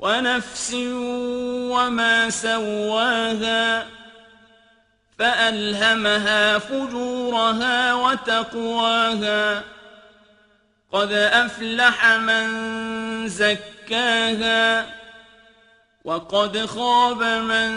[0.00, 0.74] ونفس
[1.72, 3.86] وما سواها
[5.18, 9.62] فألهمها فجورها وتقواها
[10.92, 12.46] قد أفلح من
[13.28, 14.86] زكاها
[16.04, 17.70] وقد خاب من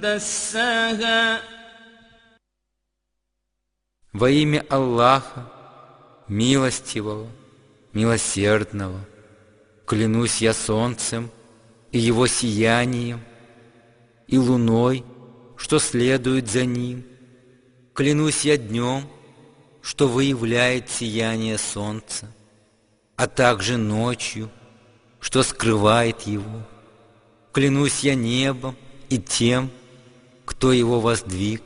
[0.00, 1.40] دساها
[4.12, 5.44] Во имя Аллаха,
[6.26, 7.28] милостивого,
[7.92, 8.98] милосердного,
[9.91, 11.29] клянусь я солнцем
[11.91, 13.19] и его сиянием,
[14.25, 15.03] и луной,
[15.57, 17.03] что следует за ним.
[17.93, 19.05] Клянусь я днем,
[19.81, 22.33] что выявляет сияние солнца,
[23.17, 24.49] а также ночью,
[25.19, 26.65] что скрывает его.
[27.51, 28.77] Клянусь я небом
[29.09, 29.69] и тем,
[30.45, 31.63] кто его воздвиг.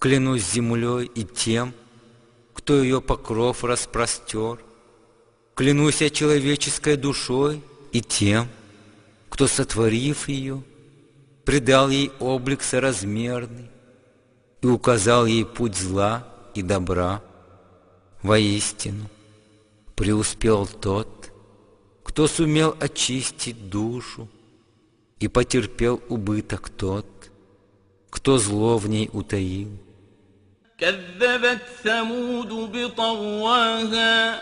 [0.00, 1.72] Клянусь землей и тем,
[2.52, 4.58] кто ее покров распростер.
[5.57, 8.47] Клянусь я человеческой душой и тем,
[9.29, 10.63] кто, сотворив ее,
[11.45, 13.69] придал ей облик соразмерный
[14.61, 17.21] и указал ей путь зла и добра.
[18.23, 19.09] Воистину,
[19.95, 21.31] преуспел тот,
[22.03, 24.29] кто сумел очистить душу,
[25.19, 27.05] и потерпел убыток тот,
[28.09, 29.69] кто зло в ней утаил.
[30.77, 34.41] كذبت ثمود بطغواها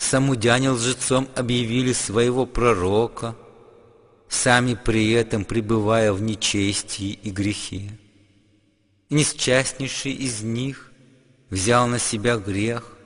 [0.00, 3.36] Самудяне лжецом объявили своего пророка,
[4.30, 7.98] сами при этом пребывая в нечестии и грехе.
[9.10, 10.90] Несчастнейший из них
[11.50, 12.96] взял на себя грех,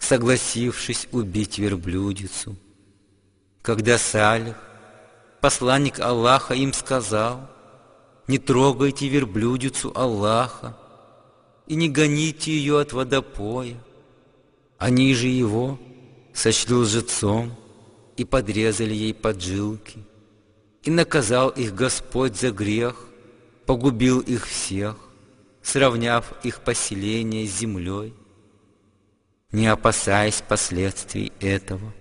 [0.00, 2.56] согласившись убить верблюдицу.
[3.62, 4.56] Когда Салих,
[5.40, 7.48] посланник Аллаха, им сказал,
[8.26, 10.76] «Не трогайте верблюдицу Аллаха
[11.68, 13.76] и не гоните ее от водопоя».
[14.78, 15.78] Они же его
[16.38, 17.52] сочли лжецом
[18.16, 19.98] и подрезали ей поджилки.
[20.84, 22.94] И наказал их Господь за грех,
[23.66, 24.96] погубил их всех,
[25.62, 28.14] сравняв их поселение с землей,
[29.50, 31.92] не опасаясь последствий этого.